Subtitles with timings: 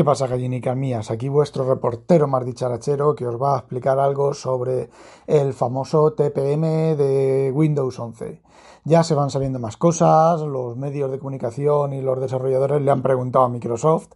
[0.00, 1.10] ¿Qué pasa, gallinicas mías?
[1.10, 4.88] Aquí vuestro reportero más dicharachero que os va a explicar algo sobre
[5.26, 8.40] el famoso TPM de Windows 11.
[8.84, 13.02] Ya se van sabiendo más cosas, los medios de comunicación y los desarrolladores le han
[13.02, 14.12] preguntado a Microsoft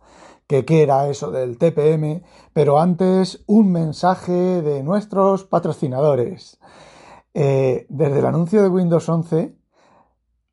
[0.47, 2.23] qué era eso del TPM,
[2.55, 6.59] pero antes un mensaje de nuestros patrocinadores.
[7.35, 9.55] Eh, desde el anuncio de Windows 11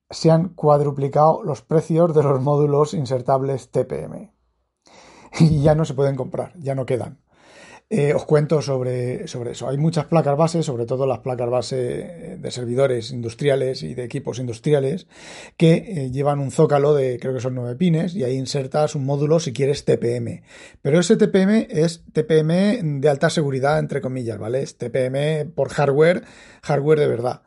[0.10, 4.41] se han cuadruplicado los precios de los módulos insertables TPM
[5.40, 7.17] y ya no se pueden comprar, ya no quedan.
[7.94, 9.68] Eh, os cuento sobre, sobre, eso.
[9.68, 14.40] Hay muchas placas base, sobre todo las placas base de servidores industriales y de equipos
[14.40, 15.07] industriales,
[15.57, 19.05] que eh, llevan un zócalo de creo que son nueve pines y ahí insertas un
[19.05, 20.41] módulo si quieres TPM.
[20.82, 24.62] Pero ese TPM es TPM de alta seguridad, entre comillas, ¿vale?
[24.62, 26.23] Es TPM por hardware,
[26.62, 27.41] hardware de verdad.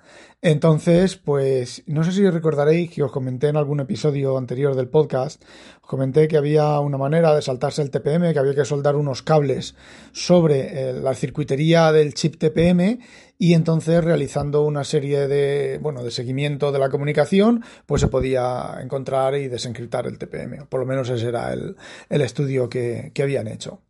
[0.47, 5.43] Entonces, pues no sé si recordaréis que os comenté en algún episodio anterior del podcast,
[5.81, 9.23] os comenté que había una manera de saltarse el TPM, que había que soldar unos
[9.23, 9.75] cables
[10.13, 12.99] sobre eh, la circuitería del chip TPM
[13.39, 18.81] y entonces realizando una serie de, bueno, de seguimiento de la comunicación, pues se podía
[18.83, 20.67] encontrar y desencriptar el TPM.
[20.67, 21.75] Por lo menos ese era el,
[22.11, 23.81] estudio que, que habían hecho.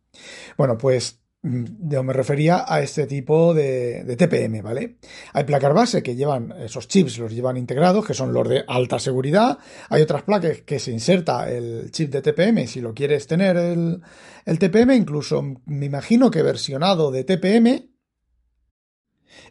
[0.57, 4.97] Bueno, pues yo me refería a este tipo de, TPM, ¿vale?
[5.33, 8.97] Hay placas base que llevan esos chips, los llevan integrados, que son los de alta
[8.97, 9.59] seguridad.
[9.89, 14.01] Hay otras placas que se inserta el chip de TPM si lo quieres tener el,
[14.45, 17.89] el TPM, incluso me imagino que versionado de TPM.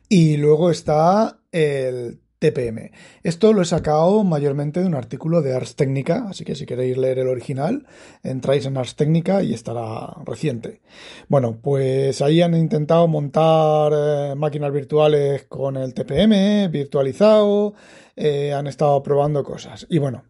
[0.08, 2.90] Y luego está el TPM.
[3.22, 6.98] Esto lo he sacado mayormente de un artículo de Ars Technica, así que si queréis
[6.98, 7.86] leer el original,
[8.22, 10.82] entráis en Ars Technica y estará reciente.
[11.28, 17.72] Bueno, pues ahí han intentado montar eh, máquinas virtuales con el TPM virtualizado,
[18.14, 19.86] eh, han estado probando cosas.
[19.88, 20.24] Y bueno,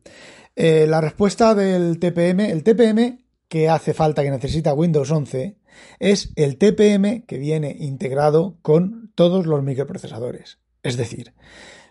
[0.54, 5.56] eh, la respuesta del TPM, el TPM que hace falta, que necesita Windows 11,
[5.98, 10.58] es el TPM que viene integrado con todos los microprocesadores.
[10.84, 11.32] Es decir,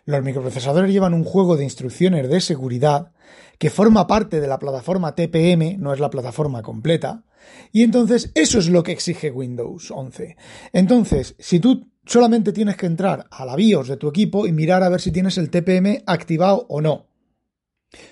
[0.06, 3.12] los microprocesadores llevan un juego de instrucciones de seguridad
[3.58, 7.24] que forma parte de la plataforma TPM, no es la plataforma completa,
[7.72, 10.38] y entonces eso es lo que exige Windows 11.
[10.74, 14.84] Entonces, si tú solamente tienes que entrar a la BIOS de tu equipo y mirar
[14.84, 17.08] a ver si tienes el TPM activado o no.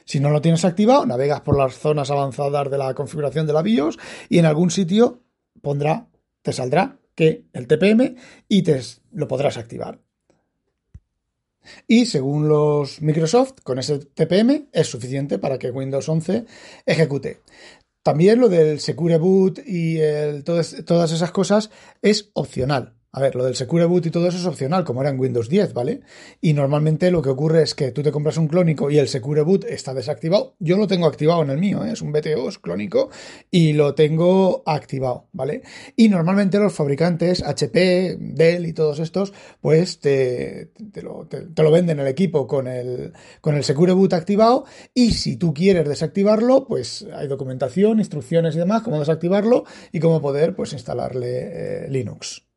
[0.05, 3.63] Si no lo tienes activado, navegas por las zonas avanzadas de la configuración de la
[3.63, 3.97] BIOS
[4.29, 5.23] y en algún sitio
[5.61, 6.07] pondrá,
[6.41, 8.15] te saldrá que el TPM
[8.47, 8.79] y te
[9.11, 9.99] lo podrás activar.
[11.87, 16.45] Y según los Microsoft, con ese TPM es suficiente para que Windows 11
[16.85, 17.41] ejecute.
[18.03, 19.99] También lo del Secure Boot y
[20.43, 21.69] todas esas cosas
[22.01, 22.95] es opcional.
[23.13, 25.49] A ver, lo del Secure Boot y todo eso es opcional, como era en Windows
[25.49, 25.99] 10, ¿vale?
[26.39, 29.41] Y normalmente lo que ocurre es que tú te compras un clónico y el Secure
[29.41, 30.55] Boot está desactivado.
[30.59, 31.91] Yo lo tengo activado en el mío, ¿eh?
[31.91, 33.09] es un BTO, es clónico,
[33.49, 35.61] y lo tengo activado, ¿vale?
[35.97, 40.71] Y normalmente los fabricantes, HP, Dell y todos estos, pues te,
[41.03, 43.11] lo, te, lo, venden el equipo con el,
[43.41, 44.63] con el Secure Boot activado.
[44.93, 50.21] Y si tú quieres desactivarlo, pues hay documentación, instrucciones y demás, cómo desactivarlo y cómo
[50.21, 52.50] poder pues instalarle eh, Linux.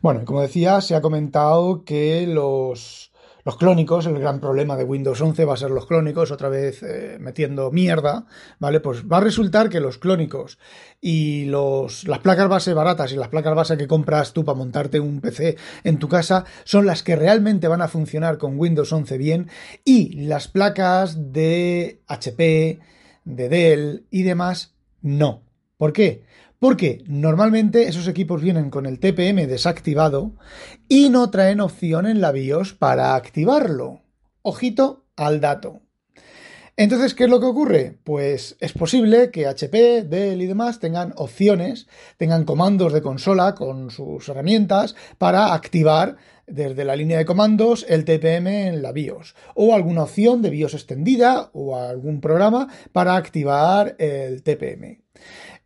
[0.00, 3.12] Bueno, como decía, se ha comentado que los,
[3.44, 6.82] los clónicos, el gran problema de Windows 11 va a ser los clónicos, otra vez
[6.82, 8.26] eh, metiendo mierda,
[8.58, 8.80] ¿vale?
[8.80, 10.58] Pues va a resultar que los clónicos
[11.00, 15.00] y los, las placas base baratas y las placas base que compras tú para montarte
[15.00, 19.18] un PC en tu casa son las que realmente van a funcionar con Windows 11
[19.18, 19.50] bien
[19.84, 22.78] y las placas de HP,
[23.24, 25.42] de Dell y demás no.
[25.82, 26.22] ¿Por qué?
[26.60, 30.36] Porque normalmente esos equipos vienen con el TPM desactivado
[30.88, 34.02] y no traen opción en la BIOS para activarlo.
[34.42, 35.80] Ojito al dato.
[36.76, 37.98] Entonces, ¿qué es lo que ocurre?
[38.04, 43.90] Pues es posible que HP, Dell y demás tengan opciones, tengan comandos de consola con
[43.90, 49.74] sus herramientas para activar desde la línea de comandos el TPM en la BIOS o
[49.74, 55.02] alguna opción de BIOS extendida o algún programa para activar el TPM.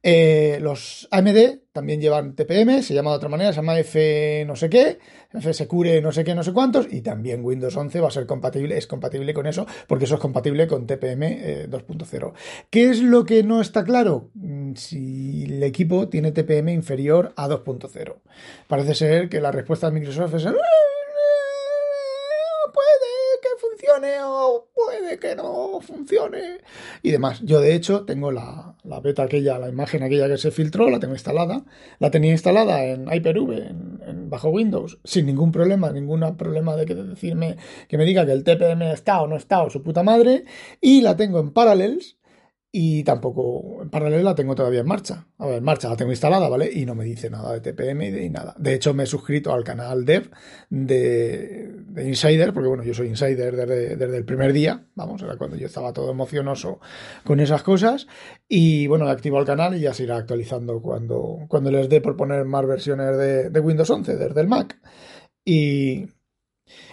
[0.08, 4.54] Eh, los AMD también llevan TPM, se llama de otra manera, se llama F no
[4.54, 5.00] sé qué,
[5.34, 8.24] F Secure no sé qué, no sé cuántos, y también Windows 11 va a ser
[8.24, 12.28] compatible, es compatible con eso, porque eso es compatible con TPM 2.0.
[12.28, 12.32] Eh,
[12.70, 14.30] ¿Qué es lo que no está claro?
[14.34, 18.14] Mm, si el equipo tiene TPM inferior a 2.0.
[18.68, 20.44] Parece ser que la respuesta de Microsoft es
[24.74, 26.58] puede que no funcione.
[27.02, 27.40] Y demás.
[27.42, 31.14] Yo de hecho tengo la, beta aquella, la imagen aquella que se filtró, la tengo
[31.14, 31.64] instalada,
[31.98, 36.94] la tenía instalada en Hyper-V, en, bajo Windows, sin ningún problema, ningún problema de que
[36.94, 37.56] decirme
[37.88, 40.44] que me diga que el TPM está o no está o su puta madre.
[40.80, 42.16] Y la tengo en Parallels
[42.78, 45.26] y tampoco en paralelo la tengo todavía en marcha.
[45.38, 46.70] A ver, en marcha la tengo instalada, ¿vale?
[46.70, 48.54] Y no me dice nada de TPM y de nada.
[48.58, 50.30] De hecho, me he suscrito al canal dev
[50.68, 51.74] de,
[52.04, 55.94] Insider, porque bueno, yo soy Insider desde, el primer día, vamos, era cuando yo estaba
[55.94, 56.78] todo emocionoso
[57.24, 58.08] con esas cosas.
[58.46, 62.02] Y bueno, he activado el canal y ya se irá actualizando cuando, cuando les dé
[62.02, 64.78] por poner más versiones de, de Windows 11 desde el Mac.
[65.46, 66.08] Y,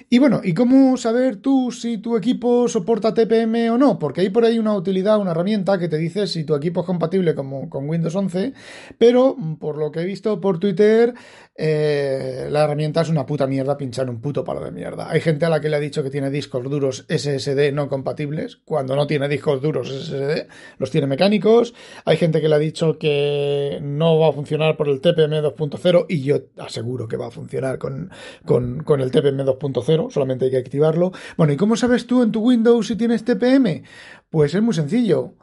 [0.09, 3.97] y bueno, ¿y cómo saber tú si tu equipo soporta TPM o no?
[3.97, 6.85] Porque hay por ahí una utilidad, una herramienta que te dice si tu equipo es
[6.85, 8.53] compatible con, con Windows 11,
[8.99, 11.15] pero mm, por lo que he visto por Twitter,
[11.55, 15.09] eh, la herramienta es una puta mierda pinchar un puto palo de mierda.
[15.09, 18.57] Hay gente a la que le ha dicho que tiene discos duros SSD no compatibles,
[18.65, 20.47] cuando no tiene discos duros SSD,
[20.77, 21.73] los tiene mecánicos.
[22.05, 26.05] Hay gente que le ha dicho que no va a funcionar por el TPM 2.0
[26.09, 28.11] y yo aseguro que va a funcionar con,
[28.45, 29.62] con, con el TPM 2.0,
[30.09, 31.11] solamente hay que activarlo.
[31.37, 33.83] Bueno, ¿y cómo sabes tú en tu Windows si tienes TPM?
[34.29, 35.35] Pues es muy sencillo.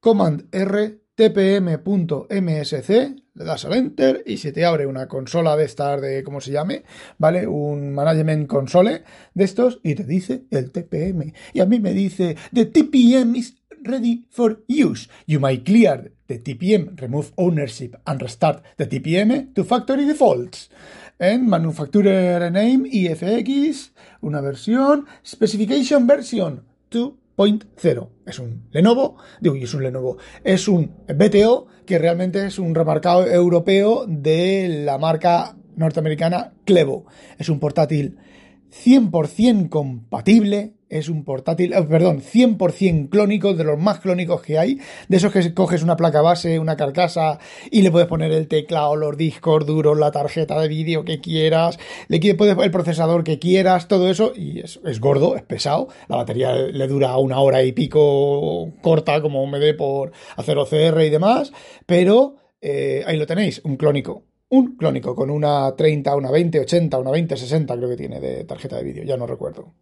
[0.00, 2.90] Command R tpm.msc,
[3.34, 6.52] le das al enter y se te abre una consola de estas de, ¿cómo se
[6.52, 6.84] llame?
[7.18, 7.48] ¿Vale?
[7.48, 9.02] Un management console
[9.34, 11.32] de estos y te dice el TPM.
[11.52, 15.08] Y a mí me dice, the TPM is ready for use.
[15.26, 20.70] You might clear the TPM, remove ownership and restart the TPM to factory defaults.
[21.20, 27.12] En manufacturer name IFX, una versión, specification version 2
[27.76, 28.10] 0.
[28.24, 33.26] Es un Lenovo, digo, es un Lenovo, es un BTO que realmente es un remarcado
[33.26, 37.06] europeo de la marca norteamericana Clevo.
[37.36, 38.18] Es un portátil
[38.70, 44.78] 100% compatible es un portátil, eh, perdón, 100% clónico, de los más clónicos que hay,
[45.08, 47.38] de esos que coges una placa base, una carcasa
[47.70, 51.78] y le puedes poner el teclado, los discos duros, la tarjeta de vídeo que quieras,
[52.08, 56.16] le puedes el procesador que quieras, todo eso, y es, es, gordo, es pesado, la
[56.16, 61.10] batería le dura una hora y pico corta, como me dé por hacer OCR y
[61.10, 61.52] demás,
[61.86, 64.27] pero eh, ahí lo tenéis, un clónico.
[64.50, 68.44] Un clónico con una 30, una 20, 80, una 20, 60 creo que tiene de
[68.44, 69.72] tarjeta de vídeo, ya no recuerdo.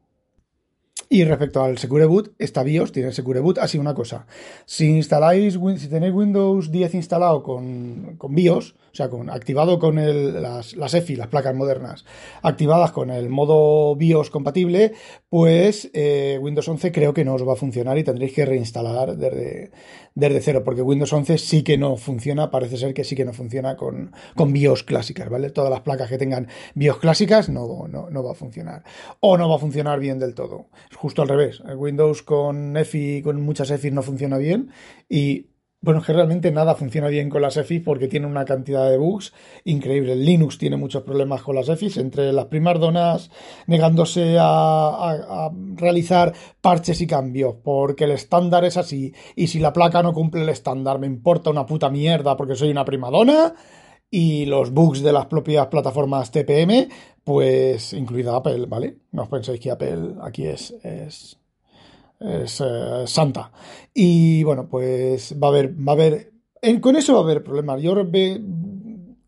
[1.08, 4.26] Y respecto al Secure Boot, esta BIOS tiene Secure Boot así una cosa.
[4.64, 10.94] Si instaláis, si tenéis Windows 10 instalado con, con BIOS, sea, con, activado con las
[10.94, 12.04] EFI, las placas modernas,
[12.42, 14.92] activadas con el modo BIOS compatible,
[15.28, 19.16] pues eh, Windows 11 creo que no os va a funcionar y tendréis que reinstalar
[19.16, 19.70] desde,
[20.14, 23.32] desde cero, porque Windows 11 sí que no funciona, parece ser que sí que no
[23.32, 25.50] funciona con, con BIOS clásicas, ¿vale?
[25.50, 28.82] Todas las placas que tengan BIOS clásicas no, no, no va a funcionar.
[29.20, 30.66] O no va a funcionar bien del todo.
[30.90, 31.62] Es justo al revés.
[31.76, 34.70] Windows con EFI, con muchas EFI no funciona bien
[35.08, 35.46] y
[35.86, 38.96] bueno, es que realmente nada funciona bien con las EFIs porque tiene una cantidad de
[38.96, 40.16] bugs increíble.
[40.16, 43.30] Linux tiene muchos problemas con las EFIs, entre las primas donas
[43.68, 50.02] negándose a, realizar parches y cambios, porque el estándar es así, y si la placa
[50.02, 53.54] no cumple el estándar, me importa una puta mierda porque soy una primadona,
[54.10, 56.88] y los bugs de las propias plataformas TPM,
[57.22, 58.98] pues incluida Apple, ¿vale?
[59.12, 61.38] No os penséis que Apple aquí es, es
[62.20, 63.52] es eh, santa.
[63.92, 66.32] Y bueno, pues va a haber, va a haber,
[66.80, 67.80] con eso va a haber problemas.
[67.82, 68.40] Yo ve,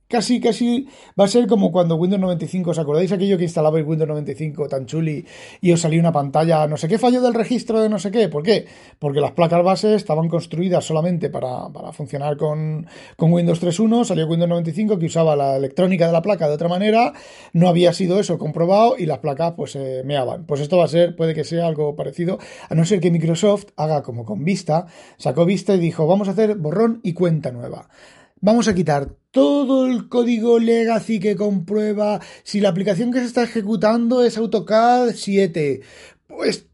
[0.08, 0.88] Casi, casi
[1.20, 4.86] va a ser como cuando Windows 95, ¿os acordáis aquello que instalabais Windows 95 tan
[4.86, 5.26] chuli
[5.60, 8.30] y os salía una pantalla, no sé qué fallo del registro de no sé qué?
[8.30, 8.64] ¿Por qué?
[8.98, 12.86] Porque las placas base estaban construidas solamente para, funcionar con,
[13.16, 16.68] con Windows 3.1, salió Windows 95 que usaba la electrónica de la placa de otra
[16.68, 17.12] manera,
[17.52, 20.46] no había sido eso comprobado y las placas pues se meaban.
[20.46, 22.38] Pues esto va a ser, puede que sea algo parecido,
[22.70, 24.86] a no ser que Microsoft haga como con Vista,
[25.18, 27.90] sacó Vista y dijo, vamos a hacer borrón y cuenta nueva.
[28.40, 33.42] Vamos a quitar todo el código legacy que comprueba si la aplicación que se está
[33.42, 35.80] ejecutando es AutoCAD 7.
[36.28, 36.66] Pues,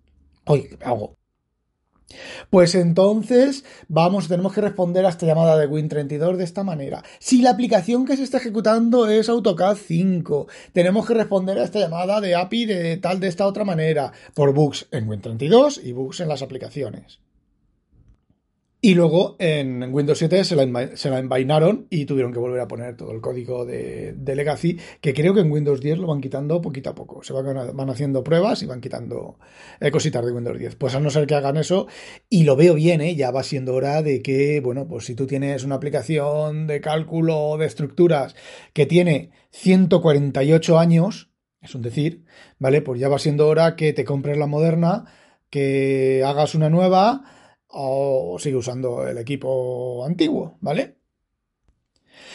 [0.45, 1.17] oye, hago?
[2.51, 7.03] Pues entonces vamos, tenemos que responder a esta llamada de Win32 de esta manera.
[7.19, 11.81] Si la aplicación que se está ejecutando es AutoCAD 5, tenemos que responder a esta
[11.81, 16.21] llamada de API de tal de esta otra manera, por bugs en Win32 y bugs
[16.21, 17.24] en las aplicaciones.
[18.85, 22.69] Y luego en Windows 7 se la, se la, envainaron y tuvieron que volver a
[22.69, 26.61] poner todo el código de, Legacy, que creo que en Windows 10 lo van quitando
[26.61, 27.23] poquito a poco.
[27.23, 29.39] Se van, van haciendo pruebas y van quitando
[29.81, 30.77] eh, cositas de Windows 10.
[30.77, 31.87] Pues a no ser que hagan eso,
[32.29, 33.17] y lo veo bien, ¿eh?
[33.17, 37.57] ya va siendo hora de que, bueno, pues si tú tienes una aplicación de cálculo
[37.57, 38.37] de estructuras
[38.75, 41.31] que tiene 148 años,
[41.63, 42.27] es un decir,
[42.59, 42.83] ¿vale?
[42.83, 45.07] Pues ya va siendo hora que te compres la moderna,
[45.49, 47.25] que hagas una nueva
[47.75, 50.97] o sigue usando el equipo antiguo, ¿vale?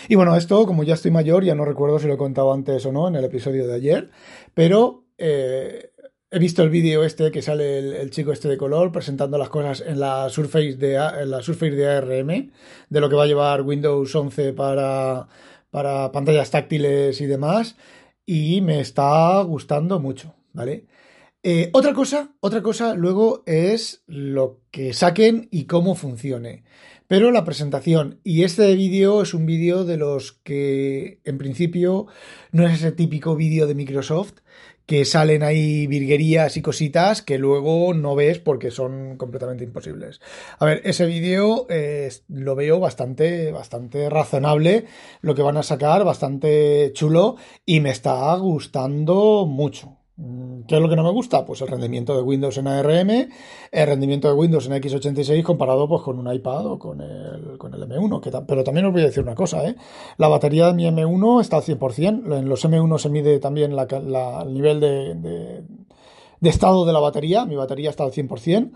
[0.07, 2.85] Y bueno, esto, como ya estoy mayor, ya no recuerdo si lo he contado antes
[2.85, 4.09] o no en el episodio de ayer,
[4.53, 5.91] pero eh,
[6.31, 9.81] he visto el vídeo este que sale el, chico este de color presentando las cosas
[9.85, 12.51] en la Surface de, en la Surface de ARM,
[12.89, 15.27] de lo que va a llevar Windows 11 para,
[15.71, 17.77] para pantallas táctiles y demás,
[18.25, 20.85] y me está gustando mucho, ¿vale?
[21.41, 26.65] Eh, otra cosa, otra cosa luego es lo que saquen y cómo funcione.
[27.07, 32.07] Pero la presentación y este vídeo es un vídeo de los que en principio
[32.51, 34.33] no es ese típico vídeo de Microsoft
[34.85, 40.19] que salen ahí virguerías y cositas que luego no ves porque son completamente imposibles.
[40.59, 44.85] A ver, ese vídeo eh, lo veo bastante, bastante razonable,
[45.21, 49.98] lo que van a sacar, bastante chulo y me está gustando mucho.
[50.19, 51.45] Mm, ¿Qué es lo que no me gusta?
[51.45, 53.29] Pues el rendimiento de Windows en ARM,
[53.71, 57.73] el rendimiento de Windows en x86 comparado pues, con un iPad o con el, con
[57.73, 58.19] el M1.
[58.19, 59.75] Que pero también os voy a decir una cosa, ¿eh?
[60.17, 62.37] La batería de mi M1 está al 100%.
[62.37, 65.63] En los M1 se mide también el nivel de
[66.47, 67.45] estado de la batería.
[67.45, 68.71] Mi batería está al 100%.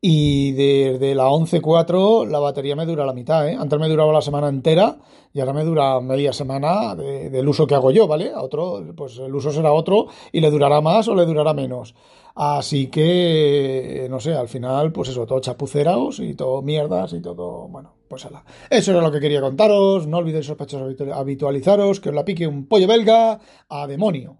[0.00, 3.48] Y desde la 11.4 la batería me dura la mitad.
[3.48, 3.56] ¿eh?
[3.58, 4.98] Antes me duraba la semana entera
[5.32, 8.32] y ahora me dura media semana del uso que hago yo, ¿vale?
[8.32, 11.94] A otro, pues el uso será otro y le durará más o le durará menos.
[12.34, 17.68] Así que, no sé, al final, pues eso, todo chapuceros y todo mierdas y todo,
[17.68, 18.44] bueno, pues ala.
[18.70, 20.06] Eso era lo que quería contaros.
[20.06, 24.39] No olvidéis sospechosos habitualizaros, que os la pique un pollo belga a demonio.